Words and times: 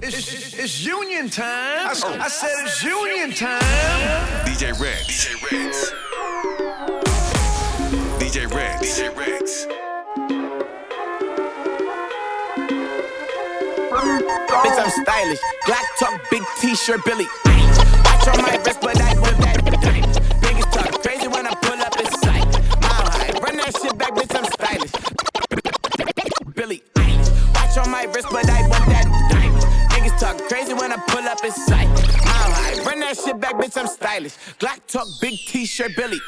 It's, 0.00 0.54
it's 0.54 0.84
union 0.84 1.28
time. 1.28 1.88
I, 1.88 2.18
I 2.20 2.28
said 2.28 2.50
it's 2.60 2.82
union 2.84 3.32
time. 3.32 3.60
DJ 4.46 4.78
Ritz. 4.80 5.26
DJ 5.26 5.50
Ritz. 5.50 5.92
DJ 8.18 8.54
Ritz. 8.54 9.00
DJ 9.00 9.16
Ritz. 9.16 9.66
Bitch, 14.62 14.78
I'm 14.78 14.90
stylish. 15.02 15.40
Black 15.66 15.84
talk, 15.98 16.20
big 16.30 16.42
t-shirt, 16.60 17.04
Billy. 17.04 17.26
Watch 17.44 18.28
on 18.28 18.42
my 18.42 18.60
wrist, 18.64 18.80
but 18.80 19.00
I 19.00 19.18
want 19.20 19.47
that 33.18 33.26
shit 33.26 33.40
back, 33.40 33.54
bitch, 33.54 33.76
I'm 33.76 33.86
stylish. 33.86 34.36
Glock 34.58 34.80
talk, 34.86 35.06
big 35.20 35.38
t-shirt, 35.38 35.92
Billy 35.96 36.20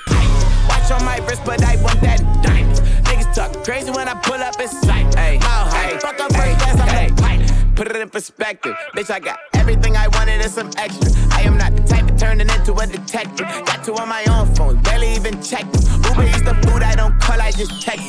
Watch 0.68 0.90
on 0.90 1.04
my 1.04 1.18
wrist, 1.26 1.42
but 1.44 1.62
I 1.64 1.76
want 1.82 2.00
that 2.00 2.20
diamond. 2.42 2.78
Niggas 3.06 3.34
talk 3.34 3.64
crazy 3.64 3.90
when 3.90 4.08
I 4.08 4.14
pull 4.14 4.34
up 4.34 4.60
in 4.60 4.68
sight. 4.68 5.14
Mile 5.14 5.40
high, 5.40 5.98
fuck 5.98 6.20
up 6.20 6.32
first 6.32 6.58
class, 6.58 6.80
I'm 6.80 7.14
the 7.14 7.22
pilot. 7.22 7.76
Put 7.76 7.88
it 7.88 7.96
in 7.96 8.10
perspective. 8.10 8.74
Bitch, 8.94 9.10
I 9.10 9.20
got 9.20 9.38
everything 9.54 9.96
I 9.96 10.08
wanted 10.08 10.40
and 10.40 10.50
some 10.50 10.70
extra. 10.76 11.10
I 11.32 11.42
am 11.42 11.56
not 11.56 11.74
the 11.74 11.82
type 11.82 12.06
to 12.06 12.16
turn 12.16 12.40
it 12.40 12.50
into 12.54 12.74
a 12.74 12.86
detective. 12.86 13.46
Got 13.46 13.84
two 13.84 13.94
on 13.94 14.08
my 14.08 14.24
own 14.26 14.54
phone, 14.54 14.82
barely 14.82 15.14
even 15.14 15.42
check 15.42 15.70
them. 15.72 15.82
Uber 16.04 16.24
eats 16.24 16.42
the 16.42 16.54
food 16.66 16.82
I 16.82 16.94
don't 16.94 17.18
call, 17.20 17.40
I 17.40 17.50
just 17.52 17.82
text. 17.82 18.06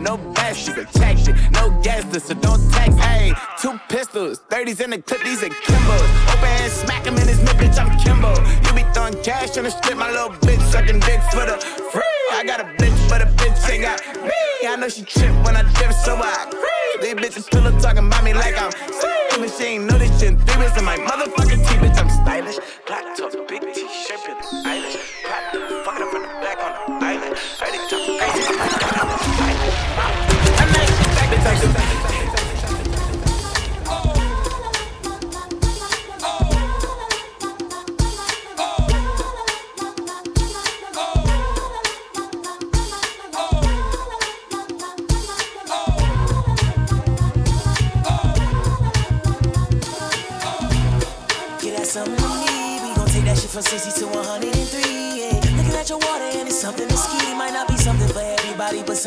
No 0.00 0.16
check 0.34 1.28
it, 1.28 1.52
no 1.52 1.70
guesses, 1.82 2.24
so 2.24 2.34
don't 2.34 2.60
text. 2.72 2.98
Hey, 2.98 3.32
two 3.60 3.78
pistols, 3.88 4.40
30s 4.48 4.80
in 4.80 4.90
the 4.90 4.98
clip, 5.02 5.22
these 5.22 5.42
are 5.42 5.48
Kimbos. 5.48 6.32
Open 6.32 6.48
hand, 6.48 6.72
smack 6.72 7.06
him 7.06 7.16
in 7.16 7.28
his 7.28 7.38
mid, 7.40 7.56
bitch, 7.56 7.78
I'm 7.78 7.90
Kimbo. 7.98 8.32
You 8.66 8.72
be 8.74 8.84
throwing 8.92 9.20
cash 9.22 9.56
on 9.58 9.64
the 9.64 9.70
strip, 9.70 9.98
my 9.98 10.10
little 10.10 10.30
bitch 10.30 10.62
sucking 10.70 11.00
dick 11.00 11.20
for 11.30 11.44
the 11.46 11.58
free. 11.92 12.02
I 12.32 12.44
got 12.44 12.60
a 12.60 12.64
bitch, 12.64 13.08
but 13.08 13.22
a 13.22 13.26
bitch 13.26 13.70
ain't 13.70 13.82
got 13.82 14.00
me. 14.22 14.66
I 14.66 14.76
know 14.76 14.88
she 14.88 15.02
trip 15.02 15.32
when 15.44 15.56
I 15.56 15.62
dip, 15.74 15.92
so 15.92 16.16
I 16.16 16.46
agree. 16.48 16.72
These 17.02 17.14
bitches 17.14 17.44
still 17.44 17.62
talking 17.80 18.06
about 18.06 18.24
me 18.24 18.32
like 18.32 18.60
I'm 18.60 18.70
same. 18.72 19.40
But 19.40 19.50
she 19.58 19.64
ain't 19.64 19.84
know 19.84 19.98
this 19.98 20.12
shit. 20.20 20.38
Three 20.38 20.56
bits 20.62 20.78
in 20.78 20.84
my 20.84 20.96
motherfucking 20.96 21.66
teeth, 21.66 21.80
bitch, 21.80 21.98
I'm 21.98 22.08
stylish. 22.08 22.56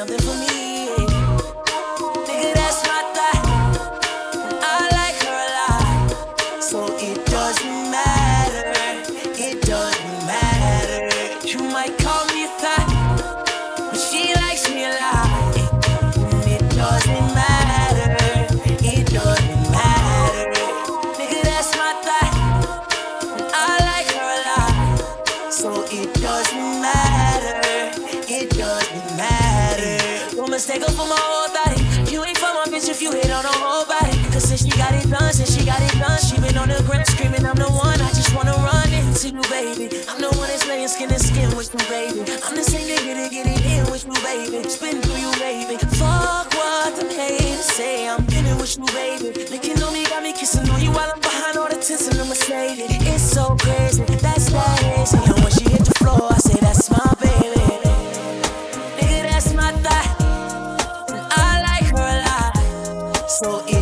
Something 0.07 0.19
for 0.19 0.53
me. 0.53 0.64
Mistake 30.75 30.89
her 30.89 30.95
for 30.95 31.07
my 31.07 31.19
whole 31.19 31.51
body. 31.53 32.11
You 32.11 32.23
ain't 32.23 32.37
for 32.37 32.51
my 32.53 32.65
bitch 32.67 32.89
if 32.89 33.01
you 33.01 33.11
hit 33.11 33.31
on 33.31 33.43
her 33.43 33.59
whole 33.59 33.85
body. 33.85 34.17
Cause 34.31 34.43
since 34.43 34.63
she 34.63 34.71
got 34.71 34.93
it 34.93 35.09
done, 35.09 35.33
since 35.33 35.55
she 35.55 35.65
got 35.65 35.81
it 35.81 35.97
done, 35.99 36.19
she 36.19 36.39
been 36.39 36.57
on 36.57 36.69
the 36.69 36.81
ground 36.83 37.07
screaming, 37.07 37.45
I'm 37.45 37.55
the 37.55 37.69
one. 37.69 37.99
I 38.01 38.09
just 38.09 38.35
wanna 38.35 38.53
run 38.53 38.91
into 38.91 39.29
you, 39.29 39.41
baby. 39.49 39.89
I'm 40.09 40.19
the 40.19 40.29
one 40.35 40.47
that's 40.47 40.67
laying 40.67 40.87
skin 40.87 41.09
to 41.09 41.19
skin 41.19 41.55
with 41.55 41.71
you, 41.73 41.83
baby. 41.87 42.19
I'm 42.43 42.55
the 42.55 42.63
same 42.63 42.87
nigga 42.87 43.23
to 43.23 43.27
get 43.31 43.47
it 43.47 43.61
in 43.65 43.83
with 43.91 44.05
you, 44.05 44.15
baby. 44.23 44.67
Spin 44.69 45.01
through 45.01 45.19
you, 45.19 45.31
baby. 45.39 45.77
Fuck 45.99 46.53
what 46.53 46.95
them 46.95 47.09
haters 47.09 47.65
say. 47.65 48.07
I'm 48.07 48.25
in 48.35 48.45
it 48.45 48.57
with 48.59 48.77
you, 48.77 48.85
baby. 48.91 49.47
Licking 49.49 49.81
on 49.83 49.93
me, 49.93 50.03
got 50.05 50.23
me 50.23 50.33
kissing 50.33 50.67
on 50.69 50.81
you 50.81 50.91
while 50.91 51.11
I'm 51.11 51.21
behind 51.21 51.57
all 51.57 51.69
the 51.69 51.79
tents 51.79 52.07
in 52.07 52.17
the 52.17 52.25
Mercedes. 52.25 52.91
It's 53.07 53.23
so 53.23 53.55
crazy, 53.55 54.03
that's 54.19 54.51
that 54.51 54.79
crazy. 54.79 55.17
And 55.17 55.39
when 55.43 55.51
she 55.51 55.65
hit 55.69 55.85
the 55.85 55.95
floor, 55.99 56.31
I 56.31 56.37
say 56.37 56.59
that's 56.59 56.89
my 56.89 56.99
baby. 57.19 57.24
Lot, 63.47 63.74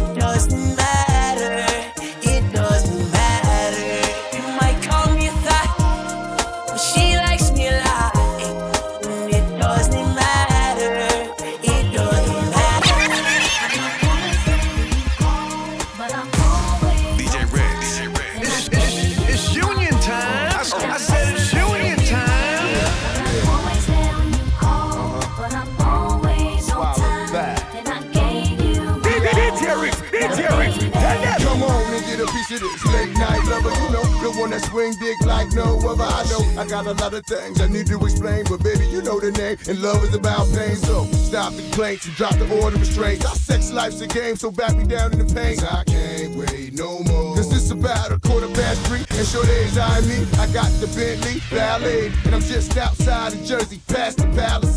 of 32.62 32.72
this 32.72 32.86
late 32.86 33.14
night 33.18 33.44
lover. 33.46 33.69
You 33.69 33.90
know, 33.90 34.03
the 34.22 34.31
one 34.40 34.50
that 34.52 34.62
swing 34.62 34.94
dick 35.00 35.19
like 35.22 35.52
no 35.53 35.80
other. 35.88 36.03
I 36.03 36.24
know 36.30 36.62
I 36.62 36.68
got 36.68 36.86
a 36.88 36.94
lot 36.94 37.14
of 37.14 37.25
things 37.25 37.62
I 37.62 37.68
need 37.68 37.88
to 37.88 37.97
explain, 38.03 38.46
but 38.50 38.64
baby, 38.64 38.86
you 38.88 39.02
know 39.02 39.19
the 39.19 39.31
name. 39.31 39.58
And 39.68 39.81
love 39.81 40.03
is 40.03 40.14
about 40.14 40.52
pain. 40.53 40.75
So 40.75 41.06
stop 41.30 41.53
the 41.53 41.62
complaints 41.62 42.06
and 42.06 42.16
drop 42.16 42.36
the 42.36 42.47
order 42.62 42.75
of 42.75 42.81
restraints. 42.81 43.25
Our 43.25 43.36
sex 43.36 43.72
life's 43.72 44.02
a 44.02 44.08
game, 44.08 44.36
so 44.36 44.52
back 44.52 44.75
me 44.75 44.86
down 44.86 45.14
in 45.14 45.25
the 45.25 45.34
pain. 45.34 45.58
I 45.64 45.84
can't 45.86 46.36
wait 46.36 46.74
no 46.74 47.00
more. 47.00 47.36
Cause 47.36 47.52
it's 47.53 47.72
about 47.72 48.12
a 48.12 48.19
quarter 48.19 48.47
past 48.50 48.81
three, 48.88 49.06
and 49.18 49.28
sure 49.28 49.46
days 49.46 49.78
I 49.78 50.02
me. 50.02 50.25
I 50.38 50.47
got 50.52 50.70
the 50.81 50.88
Bentley 50.96 51.41
Ballet, 51.50 52.12
and 52.25 52.35
I'm 52.35 52.41
just 52.41 52.78
outside 52.78 53.34
of 53.34 53.44
Jersey, 53.44 53.80
past 53.88 54.18
the 54.18 54.28
Palisades. 54.35 54.72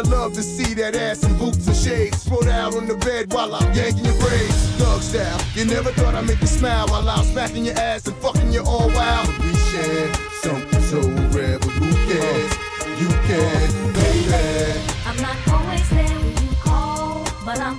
I 0.00 0.02
love 0.04 0.32
to 0.32 0.42
see 0.42 0.72
that 0.80 0.96
ass 0.96 1.22
in 1.24 1.36
boots 1.36 1.66
and 1.66 1.76
shades. 1.76 2.24
Throw 2.24 2.40
out 2.48 2.74
on 2.74 2.86
the 2.86 2.94
bed 2.94 3.34
while 3.34 3.54
I'm 3.54 3.70
yanking 3.74 4.06
your 4.06 4.14
braids. 4.14 4.56
Thug 4.80 5.02
style, 5.02 5.38
you 5.54 5.66
never 5.66 5.92
thought 5.92 6.14
I'd 6.14 6.26
make 6.26 6.40
you 6.40 6.46
smile 6.46 6.88
while 6.88 7.06
I'm 7.06 7.22
smacking 7.22 7.66
your 7.66 7.76
ass 7.76 8.06
and 8.06 8.16
fucking 8.16 8.50
you 8.50 8.62
all 8.62 8.88
wild. 8.88 9.28
We 9.44 9.52
share 9.68 10.14
something 10.40 10.80
so 10.80 11.00
rare, 11.36 11.58
but 11.58 11.68
who 11.76 11.92
cares? 12.08 12.52
You 12.98 13.08
can, 13.28 13.92
baby. 13.92 14.80
I'm 15.04 15.20
not 15.20 15.36
always 15.52 15.90
there 15.90 16.18
when 16.18 16.48
you 16.48 16.56
call, 16.62 17.22
but 17.44 17.60
I'm 17.60 17.78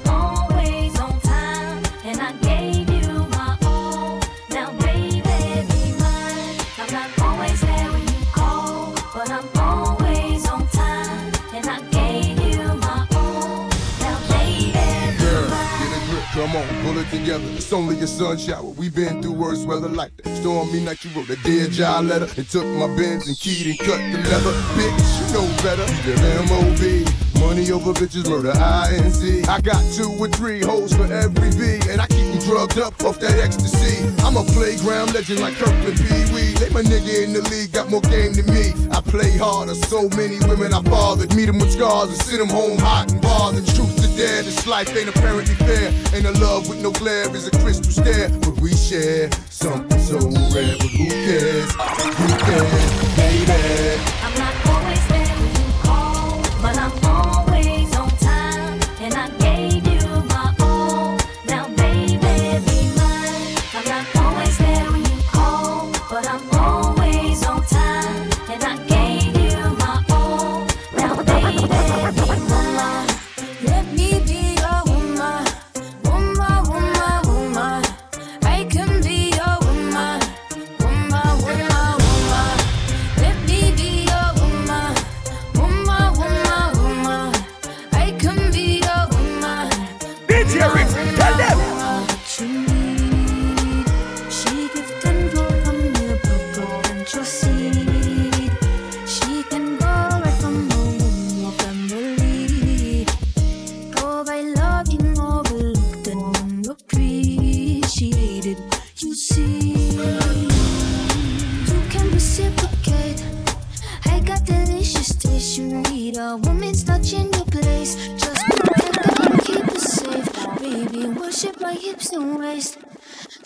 on, 16.62 16.84
pull 16.84 16.98
it 16.98 17.10
together. 17.10 17.44
It's 17.52 17.72
only 17.74 18.00
a 18.00 18.08
sun 18.08 18.38
shower. 18.38 18.64
We've 18.64 18.94
been 18.94 19.22
through 19.22 19.34
worse 19.34 19.66
weather 19.66 19.90
like 19.90 20.16
that. 20.18 20.36
Stormy 20.38 20.82
night, 20.82 21.04
you 21.04 21.12
wrote 21.12 21.30
a 21.30 21.36
dear 21.38 21.68
job 21.68 22.06
letter 22.06 22.28
and 22.38 22.48
took 22.50 22.66
my 22.66 22.88
bins 22.96 23.28
and 23.28 23.38
keyed 23.38 23.68
and 23.68 23.80
cut 23.80 24.00
the 24.12 24.18
leather. 24.30 24.54
Bitch, 24.76 25.10
you 25.20 25.34
know 25.34 25.48
better. 25.64 25.86
The 26.06 26.14
M.O.B. 26.46 27.06
Money 27.40 27.72
over 27.72 27.92
bitches, 27.94 28.30
murder 28.30 28.54
INC. 28.54 29.48
I 29.48 29.60
got 29.62 29.82
two 29.94 30.14
or 30.20 30.28
three 30.30 30.62
hoes 30.62 30.94
for 30.94 31.12
every 31.12 31.50
V, 31.50 31.90
and 31.90 32.00
I 32.00 32.06
keep 32.06 32.32
them 32.32 32.40
drugged 32.46 32.78
up 32.78 32.94
off 33.04 33.20
that 33.20 33.40
ecstasy. 33.40 34.08
I'm 34.24 34.38
a 34.38 34.44
playground 34.54 35.14
legend 35.14 35.40
like 35.40 35.56
Kirkland 35.56 35.98
Pee 35.98 36.32
Wee. 36.34 36.54
They 36.62 36.70
my 36.70 36.84
nigga 36.84 37.24
in 37.24 37.34
the 37.34 37.42
league, 37.50 37.72
got 37.72 37.90
more 37.90 38.02
game 38.02 38.34
than 38.34 38.46
me. 38.46 38.74
I 38.92 39.02
play 39.02 39.36
harder, 39.38 39.74
so 39.74 40.08
many 40.10 40.38
women 40.46 40.72
I 40.74 40.82
bothered. 40.82 41.36
Meet 41.36 41.48
them 41.48 41.58
with 41.58 41.72
scars 41.72 42.10
and 42.10 42.22
send 42.22 42.42
them 42.42 42.50
home 42.50 42.78
hot 42.78 43.12
and 43.12 43.20
bothered. 43.22 43.66
Truth 43.66 44.01
it's 44.18 44.68
like 44.68 44.88
life 44.88 44.98
ain't 44.98 45.10
apparently 45.10 45.56
fair. 45.56 45.94
Ain't 46.14 46.26
a 46.26 46.32
love 46.40 46.68
with 46.68 46.82
no 46.82 46.92
glare 46.92 47.34
is 47.36 47.48
a 47.48 47.52
crystal 47.52 47.92
stare. 47.92 48.30
But 48.30 48.60
we 48.62 48.74
share 48.76 49.30
something 49.50 50.00
so 50.00 50.20
rare. 50.54 50.76
But 50.78 50.90
who 50.90 51.08
cares? 51.08 51.72
Who 51.74 52.28
cares, 52.46 53.16
baby? 53.16 53.61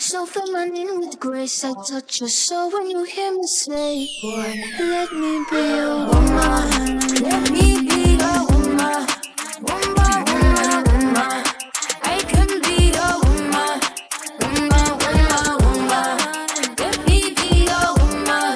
So 0.08 0.24
fill 0.24 0.52
my 0.52 0.68
feminine 0.68 1.00
with 1.00 1.18
grace, 1.18 1.64
I 1.64 1.74
touch 1.82 2.20
your 2.20 2.28
soul 2.28 2.70
when 2.70 2.88
you 2.88 3.02
hear 3.02 3.32
me 3.32 3.44
say, 3.44 4.06
Boy, 4.22 4.54
let 4.78 5.12
me 5.12 5.44
be 5.50 5.56
your 5.56 6.06
woman. 6.06 7.00
Let 7.26 7.50
me 7.50 7.82
be 7.82 8.14
your 8.14 8.46
woman. 8.46 9.02
Woman, 9.66 10.22
woman, 10.30 10.84
woman. 10.86 11.42
I 12.06 12.22
can 12.22 12.46
be 12.62 12.94
your 12.94 13.14
woman. 13.18 13.80
Woman, 14.46 14.94
woman, 15.02 15.58
woman. 15.64 16.14
Let 16.78 16.96
me 17.08 17.34
be 17.34 17.66
your 17.66 17.90
woman. 17.98 18.54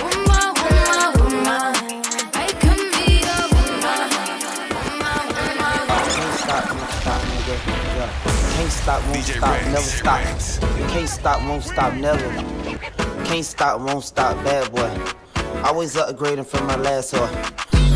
Woman, 0.00 0.48
woman, 0.56 1.12
woman. 1.20 1.68
I 2.32 2.48
can 2.64 2.80
be 2.96 3.28
your 3.28 3.44
woman. 3.52 4.08
Can't 6.16 6.32
stop, 6.40 6.64
won't 6.72 6.90
stop, 6.96 7.20
nigga. 7.28 7.56
Can't 8.56 8.72
stop, 8.72 9.00
won't 9.04 9.24
stop, 9.26 9.58
never 9.66 9.80
stop. 9.82 10.57
Can't 10.98 11.08
stop, 11.08 11.40
won't 11.46 11.62
stop, 11.62 11.94
never. 11.94 12.28
Can't 13.22 13.44
stop, 13.44 13.80
won't 13.80 14.02
stop, 14.02 14.34
bad 14.42 14.66
boy. 14.74 14.90
Always 15.62 15.94
upgrading 15.94 16.44
from 16.44 16.66
my 16.66 16.74
last 16.74 17.14
whore. 17.14 17.30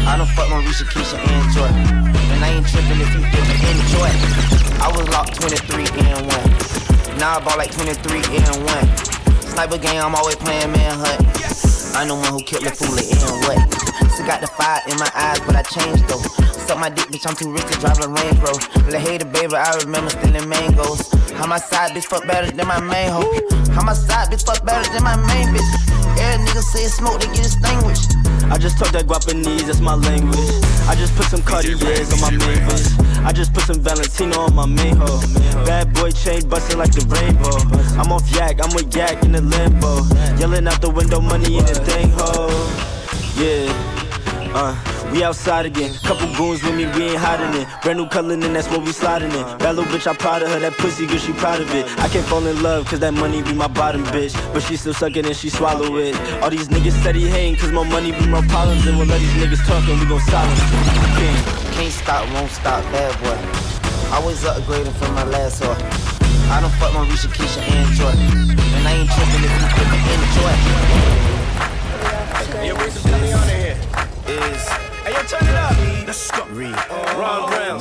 I 0.06 0.16
don't 0.16 0.30
fuck 0.38 0.48
my 0.48 0.62
Risha, 0.62 0.86
Keisha, 0.86 1.18
and 1.18 1.50
Joy. 1.50 1.66
And 1.66 2.44
I 2.44 2.54
ain't 2.54 2.64
tripping 2.64 3.02
if 3.02 3.10
you 3.10 3.26
didn't 3.26 3.58
enjoy. 3.74 4.06
I 4.78 4.86
was 4.94 5.08
locked 5.10 5.34
23 5.34 5.82
and 6.14 6.30
1. 7.10 7.18
Now 7.18 7.38
I 7.38 7.40
bought 7.42 7.58
like 7.58 7.74
23 7.74 8.22
and 8.38 8.70
1. 8.70 9.50
Sniper 9.50 9.78
game, 9.78 10.00
I'm 10.00 10.14
always 10.14 10.36
playing 10.36 10.70
manhunt. 10.70 11.26
I 11.96 12.06
know 12.06 12.14
one 12.14 12.30
who 12.30 12.40
killed 12.46 12.62
the 12.62 12.70
fool 12.70 12.94
and 12.94 13.34
what. 13.50 13.58
Still 14.14 14.26
got 14.26 14.40
the 14.40 14.46
fire 14.46 14.80
in 14.86 14.96
my 15.02 15.10
eyes, 15.16 15.40
but 15.40 15.56
I 15.56 15.62
changed 15.62 16.06
though. 16.06 16.22
Suck 16.54 16.78
my 16.78 16.88
dick, 16.88 17.10
bitch, 17.10 17.26
I'm 17.26 17.34
too 17.34 17.50
rich 17.50 17.66
to 17.66 17.80
drive 17.80 17.98
a 17.98 18.06
Range 18.06 18.38
Rover. 18.38 18.62
Let 18.94 19.02
hater, 19.02 19.26
baby, 19.26 19.56
I 19.56 19.74
remember 19.82 20.10
stealing 20.10 20.48
mangoes. 20.48 21.10
How 21.42 21.48
my 21.48 21.58
side 21.58 21.90
bitch 21.90 22.06
fuck 22.06 22.24
better 22.24 22.52
than 22.52 22.68
my 22.68 22.78
main 22.78 23.10
hoe. 23.10 23.26
How 23.74 23.82
my 23.82 23.94
side 23.94 24.30
bitch 24.30 24.46
fuck 24.46 24.64
better 24.64 24.88
than 24.92 25.02
my 25.02 25.16
main 25.26 25.48
bitch. 25.48 25.74
Every 26.22 26.46
nigga 26.46 26.62
say 26.62 26.86
smoke, 26.86 27.20
they 27.20 27.26
get 27.34 27.50
extinguished. 27.50 28.14
I 28.46 28.58
just 28.58 28.78
talk 28.78 28.92
that 28.92 29.08
Guapanese, 29.08 29.66
that's 29.66 29.80
my 29.80 29.96
language. 29.96 30.38
I 30.86 30.94
just 30.94 31.16
put 31.16 31.26
some 31.26 31.42
Cartiers 31.42 32.12
on 32.12 32.20
my 32.20 32.30
main 32.30 32.62
bitch. 32.62 33.26
I 33.26 33.32
just 33.32 33.52
put 33.52 33.64
some 33.64 33.80
Valentino 33.80 34.38
on 34.38 34.54
my 34.54 34.66
main 34.66 34.94
hoe. 34.94 35.18
Bad 35.66 35.92
boy 35.94 36.12
chain 36.12 36.48
bustin' 36.48 36.78
like 36.78 36.92
the 36.92 37.02
rainbow. 37.10 37.58
I'm 37.98 38.12
off 38.12 38.30
yak, 38.30 38.62
I'm 38.62 38.72
with 38.76 38.94
yak 38.94 39.24
in 39.24 39.32
the 39.32 39.40
limbo. 39.40 40.06
Yelling 40.38 40.68
out 40.68 40.80
the 40.80 40.90
window, 40.90 41.20
money 41.20 41.58
in 41.58 41.64
the 41.66 41.74
thing 41.74 42.10
ho. 42.14 42.46
Yeah. 43.34 43.66
Uh, 44.54 44.91
we 45.12 45.22
outside 45.22 45.66
again. 45.66 45.92
Couple 46.02 46.26
goons 46.34 46.62
with 46.62 46.74
me, 46.74 46.86
we 46.86 47.12
ain't 47.12 47.18
hiding 47.18 47.60
it. 47.60 47.68
Brand 47.82 47.98
new 47.98 48.08
color, 48.08 48.34
and 48.34 48.42
that's 48.56 48.68
what 48.68 48.80
we 48.80 48.92
sliding 48.92 49.30
in. 49.30 49.44
That 49.58 49.76
little 49.76 49.84
bitch, 49.92 50.06
I 50.06 50.14
proud 50.16 50.42
of 50.42 50.48
her. 50.48 50.58
That 50.58 50.72
pussy, 50.72 51.06
good, 51.06 51.20
she 51.20 51.32
proud 51.34 51.60
of 51.60 51.72
it. 51.74 51.86
I 51.98 52.08
can't 52.08 52.26
fall 52.26 52.44
in 52.46 52.62
love, 52.62 52.86
cause 52.86 53.00
that 53.00 53.12
money 53.14 53.42
be 53.42 53.52
my 53.52 53.68
bottom 53.68 54.04
bitch. 54.06 54.34
But 54.52 54.62
she 54.62 54.76
still 54.76 54.94
suck 54.94 55.16
it 55.16 55.26
and 55.26 55.36
she 55.36 55.50
swallow 55.50 55.96
it. 55.96 56.16
All 56.42 56.50
these 56.50 56.68
niggas 56.68 56.98
steady 57.00 57.28
hating, 57.28 57.56
cause 57.56 57.72
my 57.72 57.84
money 57.88 58.12
be 58.12 58.26
my 58.26 58.44
problems. 58.48 58.86
And 58.86 58.96
we'll 58.96 59.06
let 59.06 59.20
these 59.20 59.36
niggas 59.36 59.64
talk 59.66 59.86
and 59.88 60.00
we 60.00 60.06
gon' 60.06 60.20
silence. 60.20 60.60
King. 61.20 61.36
Can't 61.76 61.92
stop, 61.92 62.28
won't 62.32 62.50
stop, 62.50 62.82
bad 62.90 63.12
boy. 63.20 63.36
Always 64.16 64.42
upgrading 64.44 64.92
from 64.94 65.14
my 65.14 65.24
last 65.24 65.62
whore. 65.62 65.76
I 66.50 66.60
don't 66.60 66.72
fuck 66.80 66.92
my 66.92 67.04
Risha, 67.06 67.28
Keisha, 67.28 67.60
and 67.60 67.92
Joy. 67.96 68.12
And 68.12 68.88
I 68.88 68.92
ain't 68.92 69.10
tripping 69.10 69.44
if 69.44 69.52
you 69.60 69.68
didn't 69.76 70.04
enjoy. 70.24 70.52
Yo, 72.66 72.76
bring 72.76 72.90
some 72.90 73.10
Juliana 73.10 73.52
here. 73.52 73.76
Is 74.28 74.91
hey, 75.04 75.12
yo, 75.12 75.22
turn 75.22 75.48
it 75.48 75.54
up. 75.54 76.06
Let's 76.06 76.30
go. 76.30 76.44
Read. 76.46 76.74
Ron 77.16 77.50
Brown. 77.50 77.78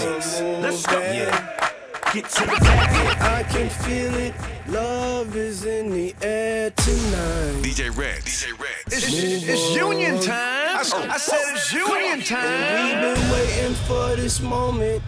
Let's 0.62 0.86
go. 0.86 1.00
Yeah. 1.00 1.70
Get 2.14 2.26
to 2.30 2.42
the 2.42 2.58
back. 2.60 3.22
I 3.22 3.44
can 3.44 3.70
feel 3.70 4.14
it. 4.16 4.34
Love 4.68 5.36
is 5.36 5.66
in 5.66 5.92
the 5.92 6.14
air 6.22 6.70
tonight. 6.72 7.62
DJ 7.64 7.96
Ritz. 7.98 8.44
DJ 8.44 8.60
Ritz. 8.60 9.08
It's, 9.08 9.48
it's 9.48 9.76
union 9.76 10.20
time. 10.20 10.78
I, 10.78 10.80
I 10.80 11.18
said 11.18 11.40
it's 11.54 11.72
union 11.74 12.22
time. 12.22 13.02
We've 13.02 13.16
been 13.16 13.32
waiting 13.32 13.76
for 13.88 14.16
this 14.16 14.42
moment 14.42 15.02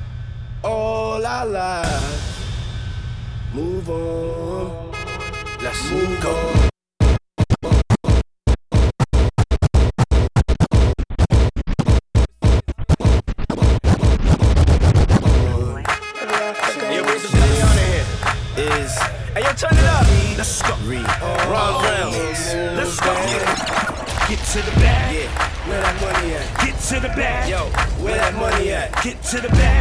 all 0.63 1.25
our 1.25 1.45
lives. 1.45 2.39
Move 3.53 3.89
on. 3.89 4.91
Let's 5.61 5.91
Move 5.91 6.21
go. 6.21 6.35
on. 6.35 6.72
To 29.33 29.41
the 29.41 29.49
bag. 29.49 29.72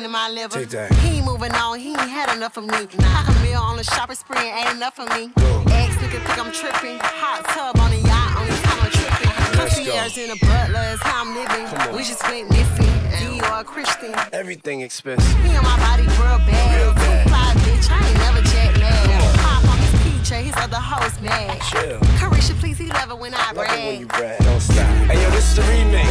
I 0.00 0.02
can 0.02 0.06
feel 0.06 0.06
it 0.06 0.06
in 0.06 0.10
my 0.10 0.28
liver. 0.30 0.58
Take 0.58 0.68
that. 0.70 0.92
He 1.00 1.18
ain't 1.18 1.26
moving 1.26 1.52
on, 1.52 1.78
he 1.78 1.90
ain't 1.90 2.00
had 2.00 2.34
enough 2.36 2.56
of 2.56 2.64
me. 2.64 2.88
Nah. 2.98 3.26
a 3.28 3.42
meal 3.42 3.60
on 3.60 3.76
the 3.76 3.84
shopping 3.84 4.16
spree 4.16 4.38
ain't 4.38 4.76
enough 4.76 4.98
of 4.98 5.08
me. 5.10 5.30
Ex 5.72 5.94
nigga 5.96 6.20
think 6.24 6.38
I'm 6.38 6.52
tripping. 6.52 6.98
Hot 7.00 7.44
tub 7.52 7.76
on 7.80 7.90
the 7.90 7.98
yacht, 8.08 8.36
only 8.40 8.56
time 8.64 8.80
I'm 8.80 8.90
tripping. 8.90 9.30
Let's. 9.58 9.74
Concierge 9.76 10.18
in 10.18 10.30
a 10.30 10.36
butler 10.40 10.84
is 10.92 11.00
how 11.02 11.20
I'm 11.24 11.34
living. 11.34 11.96
We 11.96 12.02
just 12.04 12.22
went 12.24 12.48
missing. 12.50 12.88
Dior 13.20 13.64
Christian. 13.64 14.14
Everything 14.32 14.80
expensive. 14.80 15.28
He 15.44 15.54
on 15.56 15.64
my 15.64 15.76
body 15.78 16.04
real 16.16 16.38
bad. 16.48 16.80
Real 16.80 16.94
bad. 16.94 17.28
fly, 17.28 17.52
bitch. 17.60 17.90
I 17.90 18.00
ain't 18.08 18.18
never 18.24 18.40
jet 18.48 18.72
lag. 18.80 19.36
Pop 19.40 19.64
on 19.68 19.78
his 19.78 19.94
PJ, 20.00 20.32
his 20.48 20.56
other 20.56 20.80
hoes 20.80 21.20
mad. 21.20 21.60
Chill. 21.68 21.98
Carisha, 22.16 22.54
please, 22.58 22.78
he 22.78 22.86
love 22.86 23.10
it 23.10 23.18
when 23.18 23.34
I 23.34 23.52
Love 23.52 23.66
it 23.68 23.86
when 23.86 24.00
you 24.00 24.06
brag. 24.06 24.38
brag. 24.38 24.48
Don't 24.48 24.60
stop. 24.60 24.88
Hey 25.10 25.20
yo, 25.22 25.30
this 25.30 25.44
is 25.50 25.56
the 25.56 25.62
remix. 25.62 26.08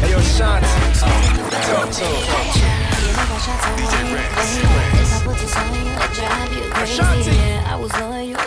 Hey 0.00 0.10
yo, 0.12 0.18
Shanti. 0.20 0.70
Talk 1.66 1.90
to 1.90 2.04
him. 2.04 2.89
I 3.42 5.22
this 5.38 5.56
on 5.56 5.72
you, 5.72 6.64
I. 6.68 7.64
I 7.66 7.76
was. 7.76 7.90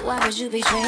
Why 0.03 0.19
would 0.23 0.37
you 0.37 0.49
betray 0.49 0.81
me? 0.81 0.87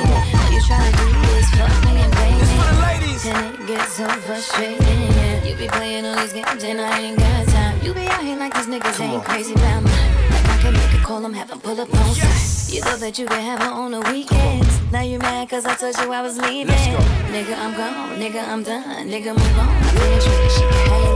You 0.53 0.61
do 0.93 1.05
me 1.09 1.95
This 2.37 2.51
the 2.53 2.81
ladies. 2.81 3.25
And 3.25 3.55
it 3.55 3.65
gets 3.65 3.93
so 3.93 4.07
frustrating. 4.07 4.77
Yeah, 4.85 5.43
you 5.43 5.55
be 5.55 5.67
playing 5.67 6.05
all 6.05 6.15
these 6.17 6.33
games 6.33 6.63
and 6.63 6.81
I 6.81 6.99
ain't 6.99 7.17
got 7.17 7.47
time. 7.47 7.81
You 7.81 7.93
be 7.93 8.05
out 8.05 8.21
here 8.21 8.37
like 8.37 8.53
these 8.53 8.67
niggas 8.67 8.99
ain't 8.99 9.25
me. 9.83 9.91
I 9.91 10.57
can 10.61 10.73
make 10.73 10.93
a 10.93 11.03
call, 11.03 11.25
I'm 11.25 11.33
having 11.33 11.59
pull 11.59 11.79
up 11.79 11.91
on. 11.91 12.07
You 12.09 12.81
thought 12.81 12.99
that 12.99 13.17
you 13.17 13.25
could 13.25 13.39
have 13.39 13.61
her 13.61 13.71
on 13.71 13.91
the 13.91 14.01
weekends. 14.11 14.81
Now 14.91 15.01
you 15.01 15.17
mad 15.17 15.49
cause 15.49 15.65
I 15.65 15.75
told 15.75 15.97
you 15.97 16.11
I 16.11 16.21
was 16.21 16.37
leaving. 16.37 16.75
Nigga, 16.75 17.57
I'm 17.57 17.73
gone. 17.73 18.19
Nigga, 18.19 18.47
I'm 18.47 18.61
done. 18.61 19.07
Nigga, 19.07 19.33
move 19.33 19.59
on. 19.59 20.21
She 20.21 20.61
can 20.61 21.14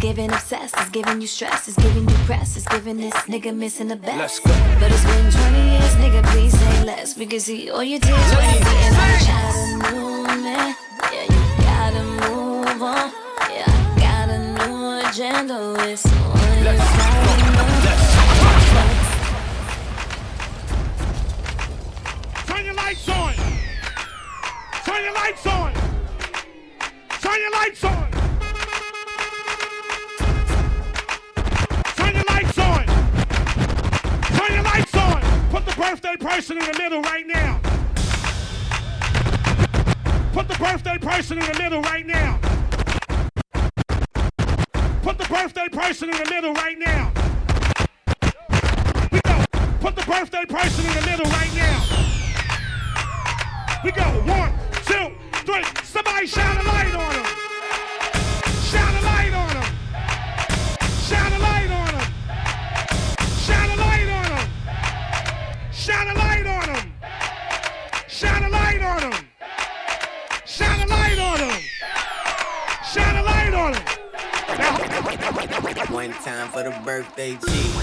giving 0.00 0.32
obsessed. 0.32 0.74
It's 0.78 0.88
giving 0.88 1.20
you 1.20 1.26
stress. 1.26 1.68
It's 1.68 1.76
giving 1.76 2.08
you 2.08 2.14
press. 2.24 2.56
It's 2.56 2.66
giving 2.66 2.96
this 2.96 3.14
nigga 3.28 3.54
missing 3.54 3.88
the 3.88 3.96
best. 3.96 4.16
Let's 4.16 4.40
go. 4.40 4.50
But 4.80 4.90
it's 4.90 5.04
been 5.04 5.30
20 5.30 5.70
years, 5.70 5.94
nigga. 5.96 6.24
Please 6.32 6.58
say 6.58 6.84
less. 6.84 7.16
We 7.16 7.26
can 7.26 7.40
see 7.40 7.70
all 7.70 7.84
your 7.84 8.00
tears 8.00 8.34
when 8.34 8.54
you 8.54 8.60
being 8.64 8.94
on 8.96 9.08
the 9.12 9.18
shot 9.18 9.44
of 9.44 9.92
new 9.92 10.42
man. 10.42 10.74
Yeah, 11.12 11.24
you 11.28 11.40
gotta 11.62 12.02
move 12.02 12.82
on. 12.82 13.12
Yeah, 13.50 13.68
I 13.68 13.98
got 14.00 14.28
a 14.30 14.38
new 14.56 15.08
agenda. 15.08 15.76
It's 15.90 16.06
on 16.06 16.64
your 16.64 16.76
Turn 22.46 22.64
your 22.64 22.74
lights 22.74 23.08
on. 23.08 23.34
Turn 24.84 25.04
your 25.04 25.14
lights 25.14 25.46
on. 25.46 25.74
Turn 27.20 27.40
your 27.40 27.52
lights 27.52 27.84
on. 27.84 28.09
Person 36.40 36.56
in 36.56 36.72
the 36.72 36.78
middle 36.78 37.02
right 37.02 37.26
now. 37.26 37.60
Put 40.32 40.48
the 40.48 40.56
birthday 40.58 40.96
person 40.96 41.38
in 41.38 41.44
the 41.52 41.58
middle 41.58 41.82
right 41.82 42.06
now. 42.06 42.40
Put 45.02 45.18
the 45.18 45.26
birthday 45.28 45.68
person 45.68 46.08
in 46.08 46.16
the 46.16 46.30
middle 46.30 46.54
right 46.54 46.78
now. 46.78 47.12
We 49.12 49.20
go. 49.20 49.44
Put 49.80 49.96
the 49.96 50.02
birthday 50.06 50.46
person 50.46 50.86
in 50.86 50.94
the 50.94 51.02
middle 51.10 51.26
right 51.26 51.54
now. 51.54 51.84
We 53.84 53.92
go. 53.92 54.04
One, 54.24 54.54
two, 54.86 55.12
three. 55.44 55.64
Somebody 55.84 56.26
shine 56.26 56.56
a 56.56 56.62
light 56.62 56.94
on 56.94 57.14
him. 57.16 57.26
Shine 58.70 58.94
a 58.94 59.02
light 59.02 59.34
on 59.34 59.56
him. 59.56 59.74
Shine 61.06 61.32
a 61.34 61.38
light 61.38 61.70
on 61.70 61.94
him. 61.96 62.06
Shine 63.44 63.70
a 63.70 63.76
light 63.76 64.08
on 64.08 64.38
him. 64.38 64.48
Shine 65.70 66.08
a 66.08 66.14
light 66.14 66.19
One 75.20 76.12
time 76.12 76.48
for 76.48 76.62
the 76.62 76.70
birthday 76.84 77.36
cheese. 77.36 77.74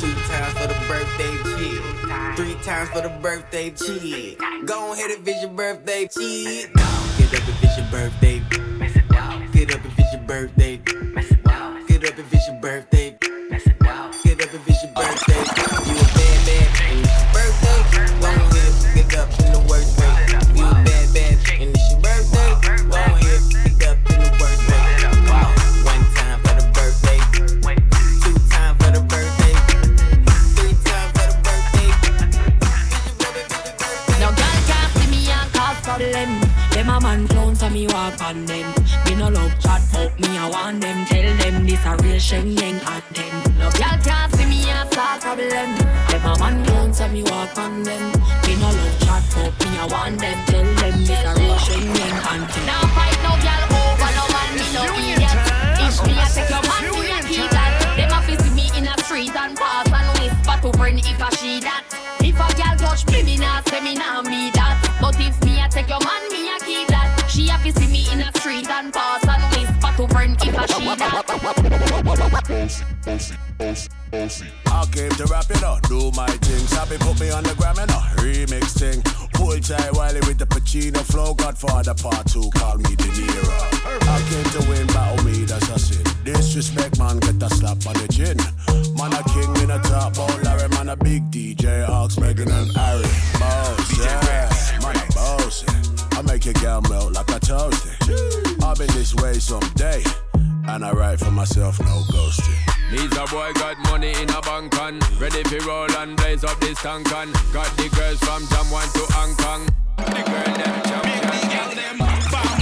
Two 0.00 0.12
times 0.28 0.52
for 0.52 0.66
the 0.68 0.76
birthday 0.86 1.34
cheese. 1.56 2.36
Three 2.36 2.54
times 2.62 2.90
for 2.90 3.00
the 3.00 3.08
birthday 3.20 3.70
cheese. 3.70 4.36
Go 4.64 4.92
ahead 4.92 5.10
and 5.10 5.24
visit 5.24 5.42
your 5.42 5.50
birthday 5.50 6.06
cheese. 6.06 6.66
Get 6.66 7.34
up 7.34 7.48
and 7.48 7.56
visit 7.58 7.78
your 7.78 7.90
birthday. 7.90 8.42
Get 9.52 9.74
up 9.74 9.84
and 9.84 9.92
visit 9.94 10.12
your 10.12 10.22
birthday. 10.22 10.95
Me 50.10 50.18
I 50.18 50.20
want 50.20 50.20
them. 50.20 50.38
Tell 50.46 50.64
them 50.64 51.04
this 51.04 51.10
a 51.10 51.34
real 51.34 51.58
Sheng 51.58 51.86
Yang. 51.94 52.40
Now 52.66 52.82
fight 52.94 53.18
no 53.22 53.32
girl 53.42 53.62
over 53.74 54.10
no 54.14 54.24
man 54.30 54.50
me 54.54 54.66
no 54.72 54.82
idiot. 54.94 55.34
If 55.82 55.98
me 56.06 56.14
a 56.14 56.26
take 56.30 56.50
your 56.50 56.62
man 56.62 56.84
me 56.94 57.10
a 57.10 57.22
keep 57.22 57.50
that. 57.50 57.72
Them 57.96 58.12
a 58.12 58.22
fi 58.22 58.36
see 58.36 58.54
me 58.54 58.70
in 58.76 58.86
a 58.86 58.94
street 59.04 59.34
and 59.34 59.56
pass 59.56 59.90
and 59.90 60.08
whisper 60.18 60.58
to 60.62 60.70
friend 60.78 60.98
if 60.98 61.20
a 61.20 61.36
she 61.36 61.60
that. 61.60 61.84
If 62.20 62.36
a 62.36 62.46
girl 62.56 62.76
touch 62.76 63.06
me, 63.08 63.22
me 63.22 63.36
nah 63.36 63.62
say 63.62 63.80
me 63.80 63.94
nah 63.94 64.22
me 64.22 64.50
that. 64.52 64.98
But 65.00 65.18
if 65.20 65.42
me 65.44 65.60
a 65.60 65.68
take 65.68 65.88
your 65.88 66.00
man, 66.00 66.28
me 66.30 66.50
a 66.54 66.58
keep 66.60 66.88
that. 66.88 67.26
She 67.28 67.48
a 67.48 67.58
fi 67.58 67.70
see 67.70 67.90
me 67.90 68.06
in 68.12 68.20
a 68.20 68.30
street 68.38 68.68
and 68.68 68.92
pass 68.92 69.26
and 69.26 69.42
whisper 69.54 69.92
to 69.96 70.08
friend 70.12 70.36
if 70.40 70.56
a 70.56 70.66
she 70.74 70.84
that. 70.84 71.24
I 74.66 74.84
came 74.92 75.10
to 75.10 75.24
rap 75.26 75.50
it 75.50 75.62
up, 75.62 75.82
do 75.88 76.10
my 76.12 76.26
thing. 76.26 76.66
Sappy 76.66 76.98
put 76.98 77.18
me 77.20 77.30
on 77.30 77.42
the 77.44 77.54
gram 77.54 77.78
and 77.78 77.90
a 77.90 78.00
remix 78.20 78.78
thing. 78.78 79.02
Tight 79.66 79.92
Wiley 79.94 80.20
with 80.20 80.38
the 80.38 80.46
Pacino 80.46 81.02
flow. 81.10 81.34
Godfather 81.34 81.94
part 81.94 82.24
two, 82.28 82.48
call 82.54 82.76
me 82.76 82.94
De 82.94 83.02
Niro. 83.02 83.50
I 84.06 84.22
came 84.30 84.62
to 84.62 84.70
win, 84.70 84.86
battle 84.86 85.16
oh 85.18 85.24
me, 85.24 85.44
that's 85.44 85.68
a 85.68 85.76
sin. 85.76 86.04
Disrespect, 86.22 87.00
man, 87.00 87.18
get 87.18 87.42
a 87.42 87.50
slap 87.50 87.84
on 87.84 87.94
the 87.94 88.06
chin. 88.06 88.38
Man, 88.94 89.12
a 89.12 89.24
king 89.24 89.50
in 89.64 89.72
a 89.72 89.82
top, 89.82 90.14
oh 90.18 90.40
Larry, 90.44 90.68
man, 90.68 90.88
a 90.90 90.96
big 90.96 91.32
DJ, 91.32 91.88
Ox, 91.88 92.16
Megan 92.16 92.48
and 92.48 92.70
Harry. 92.76 93.02
Boss, 93.40 93.98
yeah, 93.98 94.78
man, 94.82 94.96
a 94.96 95.12
boss. 95.12 95.64
I 96.12 96.22
make 96.22 96.44
your 96.44 96.54
girl 96.54 96.80
melt 96.82 97.14
like 97.14 97.28
a 97.30 97.40
toasty. 97.40 98.62
I'll 98.62 98.76
be 98.76 98.86
this 98.86 99.16
way 99.16 99.34
someday. 99.40 100.04
And 100.68 100.84
I 100.84 100.92
write 100.92 101.18
for 101.18 101.32
myself, 101.32 101.80
no 101.80 102.02
ghosting. 102.12 102.75
Needs 102.90 103.16
a 103.16 103.26
boy 103.26 103.52
got 103.54 103.76
money 103.90 104.12
in 104.12 104.30
a 104.30 104.40
bank 104.42 104.78
on 104.80 105.00
Ready 105.18 105.42
for 105.42 105.58
roll 105.66 105.90
and 105.98 106.16
blaze 106.16 106.44
up 106.44 106.58
this 106.60 106.80
tank 106.80 107.12
on 107.12 107.32
Got 107.52 107.76
the 107.76 107.88
girls 107.96 108.20
from 108.20 108.42
Jamwan 108.44 108.92
to 108.92 109.12
Hong 109.14 109.34
Kong. 109.36 109.66
The 109.96 110.22
girl 110.22 110.54
them 110.54 110.82
champion 110.84 111.20
Ding, 111.26 111.74
ding, 111.74 111.98
ding, 111.98 112.55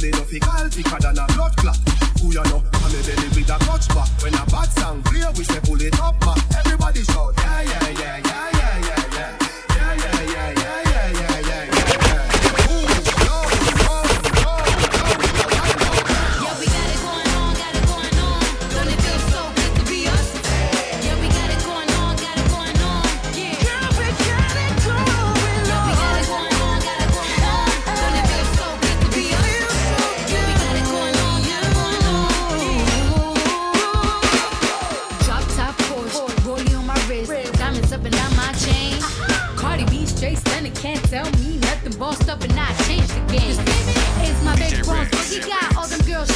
physical, 0.00 0.68
thicker 0.68 0.98
than 1.00 1.18
a 1.18 1.26
blood 1.34 1.56
clot. 1.56 1.76
Who 2.20 2.28
you 2.28 2.42
know? 2.44 2.62
I'm 2.72 2.92
a 2.92 3.00
belly 3.02 3.28
with 3.34 3.50
a 3.50 3.58
clutch 3.64 3.88
back. 3.88 4.08
When 4.22 4.34
a 4.34 4.44
bad 4.46 4.70
song 4.72 5.02
play, 5.02 5.24
we 5.36 5.44
say 5.44 5.60
pull 5.60 5.80
it 5.80 5.98
up, 6.00 6.20
man. 6.24 6.36
Everybody 6.58 7.02
shout, 7.04 7.34
yeah, 7.38 7.62
yeah, 7.62 7.88
yeah, 7.88 8.18
yeah, 8.24 8.50
yeah. 8.52 8.76
Yeah, 8.76 9.38
yeah, 9.46 10.04
yeah, 10.04 10.22
yeah, 10.32 10.52
yeah, 10.52 10.55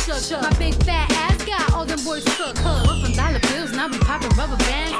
girls 0.06 0.28
shook. 0.28 0.42
My 0.42 0.52
big 0.58 0.74
fat 0.84 1.10
ass 1.12 1.44
got 1.44 1.72
all 1.72 1.84
them 1.84 2.02
boys 2.04 2.24
cook. 2.36 2.56
We're 2.64 3.00
from 3.02 3.12
dollar 3.12 3.40
bills, 3.40 3.72
now 3.72 3.88
we 3.88 3.98
popping 3.98 4.30
rubber 4.36 4.56
bands. 4.56 4.99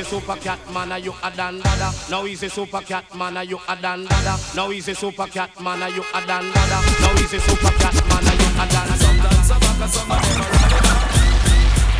a 0.00 0.04
super 0.04 0.36
cat 0.36 0.58
man, 0.72 0.92
are 0.92 0.98
you 0.98 1.12
a 1.22 1.30
Don 1.36 1.60
Dada? 1.60 1.92
Now 2.10 2.24
he's 2.24 2.42
a 2.42 2.48
super 2.48 2.80
cat 2.80 3.04
man, 3.14 3.36
are 3.36 3.44
you 3.44 3.58
a 3.68 3.76
Don 3.76 4.04
Dada? 4.06 4.36
Now 4.56 4.70
he's 4.70 4.88
a 4.88 4.94
super 4.94 5.26
cat 5.26 5.50
man, 5.60 5.82
are 5.82 5.90
you 5.90 6.00
a 6.00 6.20
Don 6.26 6.50
Dada? 6.52 6.80
Now 7.00 7.12
he's 7.20 7.32
a 7.34 7.40
super 7.40 7.72
cat 7.76 7.94
man, 8.08 8.24
are 8.24 8.36
you 8.40 8.48
a 8.48 8.64
Don 8.64 8.88
Dada? 8.88 8.96
Some 8.96 9.16
dance 9.20 9.48
back 9.50 9.80
and 9.80 9.90
some 9.90 10.10
of 10.10 10.22
them 10.24 10.40
are 10.40 10.52
back. 10.56 11.04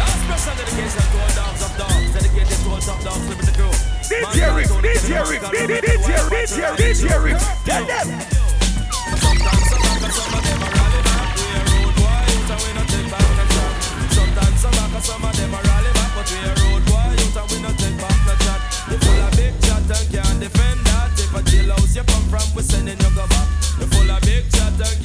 That's 0.01 0.17
special 0.17 0.55
dedication 0.57 1.05
to 1.13 1.19
all 1.21 1.33
dogs 1.37 1.61
of 1.61 1.73
dogs, 1.77 2.13
dedicated 2.17 2.59
to 2.65 2.69
all 2.71 2.81
top 2.81 3.01
dogs 3.05 3.25
living 3.29 3.47
the 3.47 3.53
crew. 3.53 3.75
DJ 4.09 4.49
Ritz, 4.57 4.73
DJ 4.81 5.21
Ritz, 5.29 5.45
DJ 5.53 6.17
Ritz, 6.31 6.53
DJ 6.57 7.05
Ritz, 7.21 7.45
tell 7.69 7.85
them. 7.85 8.09
Some 9.21 9.39
back 9.45 9.61
and 9.61 10.13
some 10.17 10.33
of 10.33 10.41
them 10.41 10.63
are 10.63 10.73
rally 10.73 11.01
back. 11.05 11.37
We 11.37 11.53
a 11.53 11.61
road 11.69 11.93
boy, 12.01 12.17
and 12.49 12.61
we 12.65 12.71
no 12.73 12.83
take 12.89 13.09
back 13.13 13.29
no. 13.29 13.65
Sometimes 14.09 14.57
some 14.57 14.73
back 14.73 14.89
and 14.89 15.05
some 15.05 15.21
of 15.21 15.37
them 15.37 15.53
are 15.53 15.65
rally 15.69 15.93
back, 15.93 16.11
but 16.17 16.25
we 16.33 16.39
a 16.41 16.55
road 16.55 16.70
you 22.01 22.15
come 22.15 22.23
from, 22.29 22.55
we 22.55 22.63
sending 22.63 22.99
you 22.99 23.11
go 23.15 23.27
back. 23.27 23.49
You 23.79 23.87
full 23.87 24.11
of 24.11 24.21
big 24.23 24.51
chat 24.51 24.73
and 24.81 25.01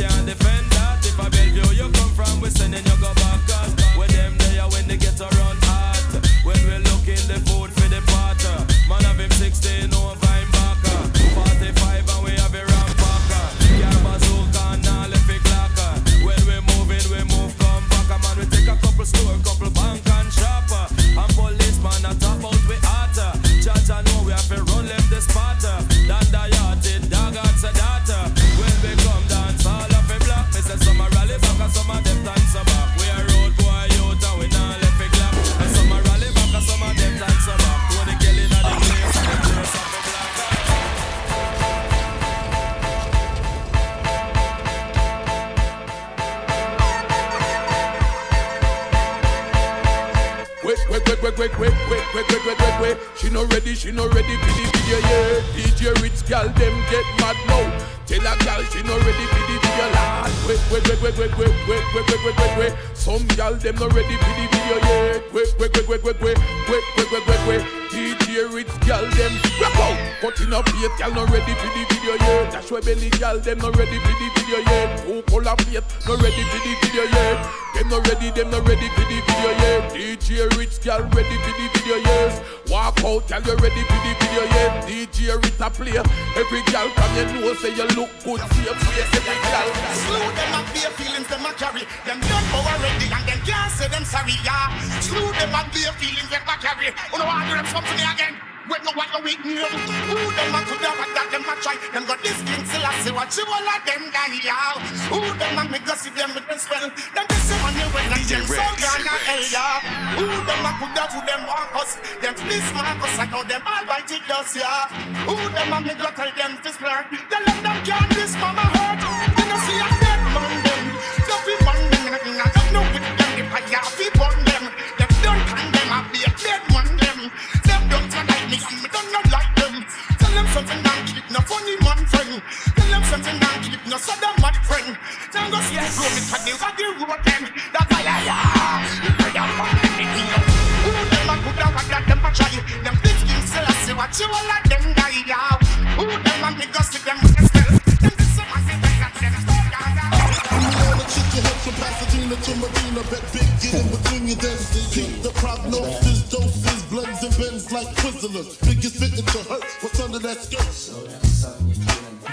Tell 58.06 58.22
a 58.22 58.38
gal 58.38 58.62
she 58.66 58.84
no 58.84 58.96
ready 59.00 59.26
for 59.26 59.42
the 59.50 59.58
video, 59.58 59.90
lad. 59.90 60.30
Quick, 60.46 60.60
quick, 60.70 60.84
quick, 60.84 61.00
quick, 61.00 61.16
quick, 61.16 61.32
quick, 61.34 61.52
quick, 61.66 61.84
quick, 61.92 62.06
quick, 62.06 62.22
quick, 62.22 62.36
quick, 62.36 62.54
quick. 62.54 62.95
Some 63.06 63.22
gal 63.38 63.54
them 63.54 63.76
no 63.76 63.88
ready 63.90 64.18
for 64.18 64.34
the 64.34 64.50
video, 64.50 64.78
yeah. 64.82 65.20
Quick, 65.30 65.54
quick, 65.58 65.74
quick, 65.74 65.86
quick, 65.86 66.02
quick, 66.02 66.18
quick, 66.18 66.38
quick, 66.66 66.84
quick, 66.98 67.08
quick, 67.08 67.24
quick, 67.24 67.40
quick. 67.46 67.62
DJ 67.94 68.52
Ritz 68.52 68.74
gal 68.82 69.06
them 69.14 69.32
rock 69.62 69.78
out. 69.78 69.98
Cutting 70.22 70.52
up 70.52 70.66
plate, 70.66 70.90
gal 70.98 71.14
no 71.14 71.24
ready 71.30 71.54
for 71.54 71.70
the 71.70 71.86
video, 71.86 72.18
yeah. 72.18 72.50
Dash 72.50 72.72
where 72.72 72.82
belly 72.82 73.12
gal 73.22 73.38
them 73.38 73.60
no 73.60 73.70
ready 73.78 74.00
for 74.02 74.10
the 74.10 74.28
video, 74.34 74.58
yeah. 74.58 74.98
Two 75.06 75.22
color 75.30 75.54
plate, 75.54 75.86
no 76.10 76.18
ready 76.18 76.44
for 76.50 76.60
the 76.66 76.74
video, 76.82 77.04
yeah. 77.14 77.46
Them 77.78 77.90
no 77.94 78.02
ready, 78.10 78.32
them 78.32 78.50
no 78.50 78.60
ready 78.66 78.90
for 78.98 79.06
the 79.06 79.22
video, 79.22 79.52
yeah. 79.54 79.86
DJ 79.94 80.50
Ritz 80.58 80.80
gal 80.80 81.04
ready 81.14 81.38
for 81.46 81.54
the 81.62 81.70
video, 81.78 81.98
yes. 82.10 82.42
Walk 82.74 82.98
out, 83.06 83.30
gal 83.30 83.42
you 83.46 83.56
ready 83.62 83.86
for 83.86 84.02
the 84.02 84.12
video, 84.18 84.44
yeah. 84.50 84.82
DJ 84.90 85.38
Ritz 85.38 85.62
a 85.62 85.70
play. 85.70 85.94
Every 85.94 86.64
gal 86.74 86.90
come 86.90 87.16
you 87.22 87.26
know 87.38 87.54
say 87.54 87.70
you 87.70 87.86
look 87.94 88.10
good, 88.26 88.42
see 88.50 88.66
your 88.66 88.74
face, 88.74 89.14
every 89.14 89.38
gal. 89.46 89.70
Slew 89.94 90.26
them 90.34 90.58
and 90.58 90.68
bare 90.74 90.90
feelings 90.98 91.28
them 91.30 91.46
a 91.46 91.54
carry. 91.54 91.86
Them 92.02 92.20
done 92.20 92.44
for 92.50 92.66
already 92.96 93.12
and 93.12 93.26
them 93.28 93.40
can't 93.44 93.72
say 93.72 93.88
them 93.88 94.06
sorry, 94.06 94.36
yeah. 94.44 94.72
Slew 95.02 95.32
them 95.36 95.52
and 95.52 95.70
bare 95.72 95.94
feelings 96.00 96.30
them 96.30 96.42
a 96.48 96.56
carry. 96.64 96.88
You 96.88 97.20
know 97.20 97.28
what? 97.28 97.44
Them 97.52 97.66
come 97.68 97.84
to 97.84 97.94
me 97.96 98.04
again. 98.04 98.36
When 98.66 98.82
no 98.82 98.92
what 98.98 99.14
you 99.14 99.22
weak 99.22 99.46
me. 99.46 99.62
Who 99.62 100.18
them 100.34 100.56
a 100.56 100.60
could 100.66 100.82
have 100.82 100.98
that 101.14 101.28
them 101.30 101.46
a 101.46 101.54
try. 101.62 101.78
Them 101.94 102.06
got 102.10 102.18
this 102.24 102.40
king 102.42 102.66
still 102.66 102.82
I 102.82 102.94
see 103.06 103.14
what 103.14 103.30
you 103.38 103.46
all 103.46 103.62
of 103.62 103.82
them 103.86 104.10
guy, 104.10 104.34
yeah. 104.42 104.74
Who 105.12 105.22
them 105.38 105.60
a 105.60 105.64
me 105.70 105.80
gossip 105.86 106.16
them 106.16 106.34
with 106.34 106.48
them 106.50 106.58
spell. 106.58 106.90
Them 106.90 107.26
this 107.30 107.46
is 107.46 107.58
money 107.62 107.86
when 107.94 108.10
I 108.10 108.20
tell 108.26 108.42
so 108.42 108.58
gonna 108.58 109.16
hell, 109.22 109.46
yeah. 109.54 109.86
Who 110.18 110.26
them 110.26 110.66
a 110.66 110.72
could 110.82 110.98
have 110.98 111.14
who 111.14 111.22
them 111.30 111.42
want 111.46 111.78
us. 111.78 112.02
Them 112.18 112.34
this 112.50 112.66
Marcus 112.74 113.16
I 113.22 113.26
know 113.30 113.44
them 113.46 113.62
all 113.70 113.86
it 113.86 114.24
dust, 114.26 114.56
yeah. 114.58 114.90
Who 115.30 115.36
them 115.38 115.74
a 115.74 115.78
me 115.86 115.94
go 115.94 116.10
tell 116.10 116.32
them 116.34 116.58
to 116.58 116.70
splur. 116.74 117.06
Tell 117.30 117.44
them 117.46 117.60
them 117.62 117.78
can't 117.86 118.10
this 118.18 118.34
mama 118.42 118.75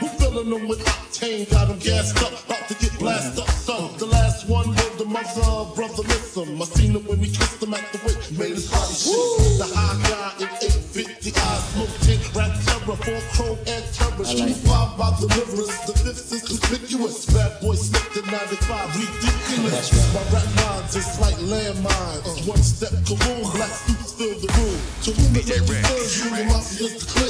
Who 0.01 0.09
filling 0.19 0.51
them 0.51 0.69
with 0.69 0.81
octane? 0.85 1.51
Got 1.51 1.69
them 1.69 1.79
gassed 1.79 2.23
up, 2.23 2.52
by 15.03 15.11
the 15.19 15.27
the 15.27 15.95
fifth 15.99 16.33
is 16.33 16.43
conspicuous. 16.47 17.27
Bad 17.35 17.61
boy 17.61 17.75
slipped 17.75 18.15
in 18.15 18.27
95, 18.31 18.95
ridiculous. 18.95 19.91
My 20.15 20.23
rap 20.31 20.47
lines 20.63 20.95
is 20.95 21.19
like 21.19 21.35
landmines. 21.43 22.47
One 22.47 22.63
step, 22.63 22.95
kaboom, 23.03 23.43
black 23.51 23.75
suits 23.83 24.13
fill 24.15 24.39
the 24.39 24.51
room. 24.55 24.79
To 25.03 25.11
whom 25.11 25.33
may 25.35 25.43
concern, 25.43 26.07
you 26.15 26.27
and 26.39 26.51
mafia's 26.55 26.95
the 27.03 27.22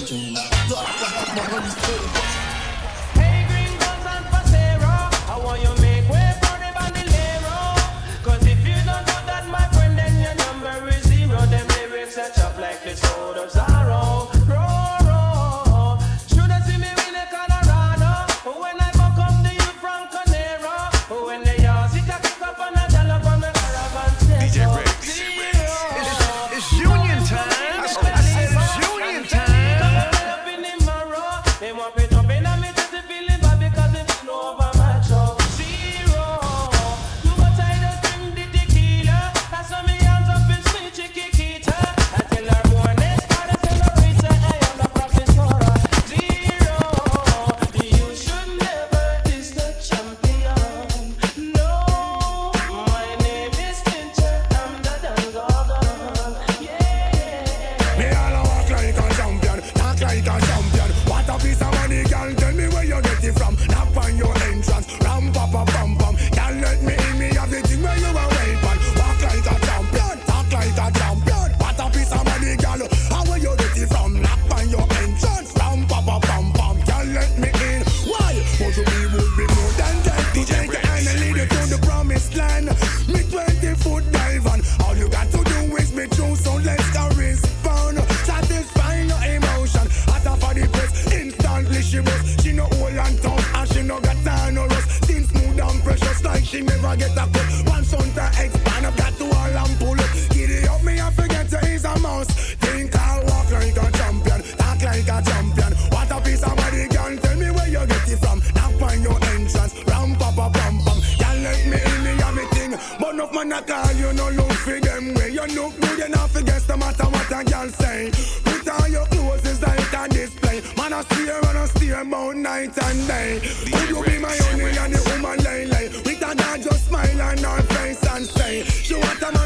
man 113.53 113.63
a 113.63 113.67
call 113.67 113.93
you, 113.93 114.13
no 114.13 114.31
look 114.31 114.53
for 114.53 114.81
them 114.81 115.15
way. 115.15 115.31
You 115.31 115.47
look 115.55 115.79
good 115.81 116.07
enough, 116.07 116.33
forget 116.33 116.67
no 116.69 116.77
matter 116.77 117.05
what 117.05 117.31
a 117.31 117.45
girl 117.45 117.69
say. 117.69 118.11
Put 118.45 118.69
on 118.69 118.93
your 118.93 119.07
clothes, 119.07 119.45
it's 119.45 119.63
like 119.63 119.93
a 119.93 120.09
display. 120.09 120.63
Man, 120.77 120.93
I 120.93 121.03
steer 121.03 121.39
and 121.49 121.59
I 121.59 121.67
steer 121.67 122.01
about 122.01 122.37
night 122.37 122.77
and 122.83 123.07
day. 123.07 123.41
Would 123.73 123.89
you 123.89 124.03
be 124.05 124.19
my 124.19 124.37
only 124.51 124.77
and 124.77 124.93
the 124.95 125.03
woman 125.11 125.39
lay 125.45 125.67
lay? 125.67 125.89
With 125.89 126.23
a 126.23 126.35
dad 126.35 126.63
just 126.63 126.89
smile 126.89 127.23
on 127.23 127.39
her 127.39 127.63
face 127.75 128.03
and 128.07 128.27
say, 128.27 128.65
She 128.65 128.95
want 128.95 129.23
a 129.23 129.33
man 129.33 129.42